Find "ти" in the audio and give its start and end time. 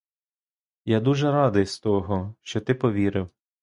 2.61-2.73